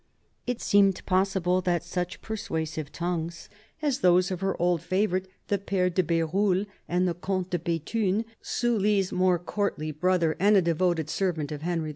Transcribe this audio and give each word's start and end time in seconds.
It 0.47 0.59
seemed 0.63 1.05
possible 1.05 1.61
that 1.61 1.83
such 1.83 2.23
persuasive 2.23 2.91
tongues 2.91 3.49
as 3.83 3.99
those 3.99 4.31
of 4.31 4.41
her 4.41 4.59
old 4.59 4.81
favourite 4.81 5.27
the 5.47 5.59
Pfere 5.59 5.93
de 5.93 6.01
BeruUe 6.01 6.65
and 6.87 7.07
of 7.07 7.15
the 7.17 7.21
Comte 7.21 7.51
de 7.51 7.59
Bethune, 7.59 8.25
Sully's 8.41 9.11
more 9.11 9.37
courtly 9.37 9.91
brother 9.91 10.35
and 10.39 10.57
a 10.57 10.61
devoted 10.63 11.07
servant 11.07 11.51
of 11.51 11.61
Henry 11.61 11.89
IV. 11.89 11.89